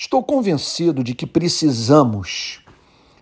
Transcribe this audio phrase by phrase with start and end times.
[0.00, 2.60] Estou convencido de que precisamos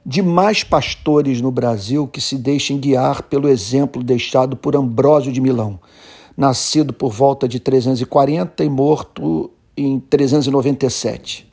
[0.04, 5.40] de mais pastores no Brasil que se deixem guiar pelo exemplo deixado por Ambrósio de
[5.40, 5.80] Milão,
[6.36, 11.50] nascido por volta de 340 e morto em 397.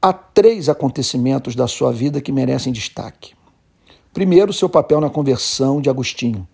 [0.00, 3.34] Há três acontecimentos da sua vida que merecem destaque.
[4.10, 6.48] Primeiro, seu papel na conversão de Agostinho.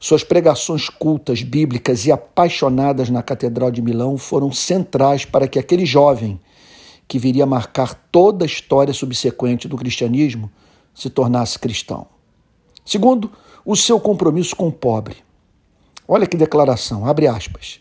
[0.00, 5.84] Suas pregações cultas, bíblicas e apaixonadas na Catedral de Milão foram centrais para que aquele
[5.84, 6.40] jovem,
[7.08, 10.50] que viria a marcar toda a história subsequente do cristianismo,
[10.94, 12.06] se tornasse cristão.
[12.84, 13.30] Segundo,
[13.64, 15.16] o seu compromisso com o pobre.
[16.08, 17.80] Olha que declaração, abre aspas.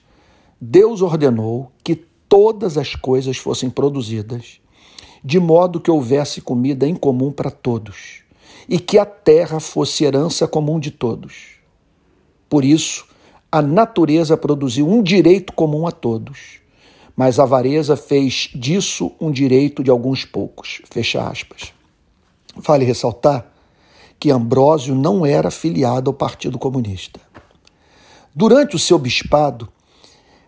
[0.59, 1.95] Deus ordenou que
[2.27, 4.59] todas as coisas fossem produzidas,
[5.23, 8.23] de modo que houvesse comida em comum para todos,
[8.67, 11.55] e que a terra fosse herança comum de todos.
[12.49, 13.07] Por isso,
[13.51, 16.59] a natureza produziu um direito comum a todos,
[17.15, 20.81] mas a avareza fez disso um direito de alguns poucos.
[20.89, 21.73] Fecha aspas.
[22.55, 23.51] Vale ressaltar
[24.19, 27.19] que Ambrósio não era filiado ao Partido Comunista.
[28.33, 29.69] Durante o seu bispado,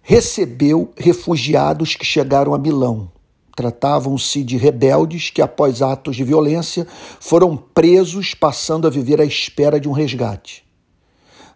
[0.02, 3.10] recebeu refugiados que chegaram a Milão.
[3.56, 6.86] Tratavam-se de rebeldes que, após atos de violência,
[7.20, 10.67] foram presos, passando a viver à espera de um resgate.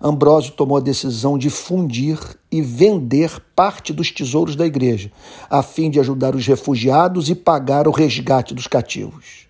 [0.04, 2.18] Ambrósio tomou a decisão de fundir
[2.52, 5.12] e vender parte dos tesouros da igreja,
[5.48, 9.48] a fim de ajudar os refugiados e pagar o resgate dos cativos.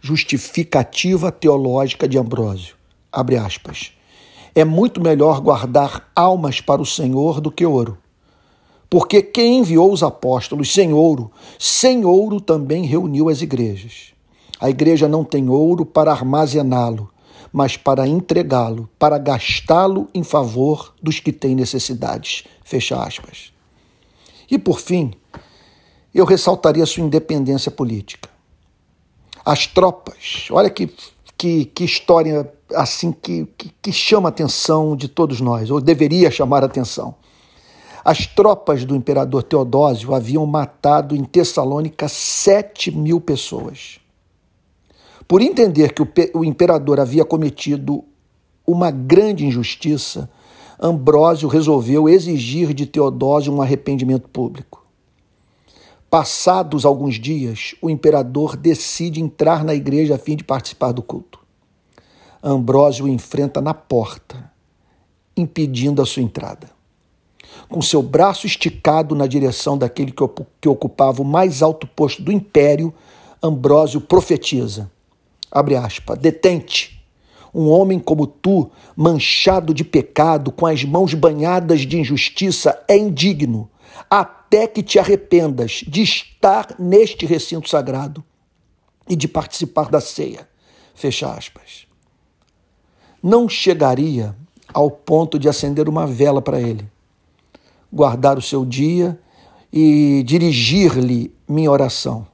[0.00, 2.74] Justificativa teológica de Ambrósio.
[3.12, 3.92] Abre aspas.
[4.54, 7.98] É muito melhor guardar almas para o Senhor do que ouro.
[8.88, 14.14] Porque quem enviou os apóstolos sem ouro, sem ouro também reuniu as igrejas.
[14.58, 17.10] A igreja não tem ouro para armazená-lo,
[17.52, 22.44] mas para entregá-lo, para gastá-lo em favor dos que têm necessidades.
[22.64, 23.52] Fecha aspas.
[24.50, 25.12] E por fim,
[26.14, 28.28] eu ressaltaria sua independência política.
[29.44, 30.92] As tropas, olha que,
[31.36, 36.30] que, que história assim que, que, que chama a atenção de todos nós, ou deveria
[36.30, 37.14] chamar a atenção.
[38.04, 43.99] As tropas do imperador Teodósio haviam matado em Tessalônica sete mil pessoas.
[45.30, 46.02] Por entender que
[46.34, 48.02] o, imperador havia cometido
[48.66, 50.28] uma grande injustiça,
[50.82, 54.84] Ambrósio resolveu exigir de Teodósio um arrependimento público.
[56.10, 61.38] Passados alguns dias, o imperador decide entrar na igreja a fim de participar do culto.
[62.42, 64.50] Ambrósio o enfrenta na porta,
[65.36, 66.68] impedindo a sua entrada.
[67.68, 70.12] Com seu braço esticado na direção daquele
[70.60, 72.92] que ocupava o mais alto posto do império,
[73.40, 74.90] Ambrósio profetiza:
[75.50, 77.04] abre aspas, detente.
[77.52, 83.68] Um homem como tu, manchado de pecado, com as mãos banhadas de injustiça, é indigno,
[84.08, 88.22] até que te arrependas de estar neste recinto sagrado
[89.08, 90.48] e de participar da ceia.
[90.94, 91.90] Fecha aspas
[93.22, 94.34] não chegaria
[94.72, 96.88] ao ponto de acender uma vela para ele,
[97.92, 99.18] guardar o seu dia
[99.72, 102.26] e dirigir-lhe minha oração.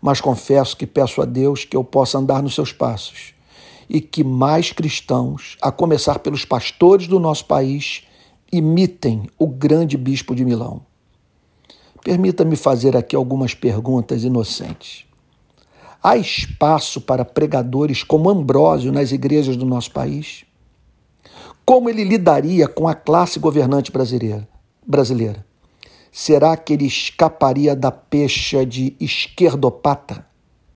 [0.00, 3.34] Mas confesso que peço a Deus que eu possa andar nos seus passos
[3.88, 8.02] e que mais cristãos, a começar pelos pastores do nosso país,
[8.52, 10.82] imitem o grande bispo de Milão.
[12.02, 15.04] Permita-me fazer aqui algumas perguntas inocentes.
[16.02, 20.44] Há espaço para pregadores como Ambrósio nas igrejas do nosso país?
[21.64, 24.48] Como ele lidaria com a classe governante brasileira?
[24.86, 25.44] brasileira?
[26.18, 30.26] Será que ele escaparia da pecha de esquerdopata?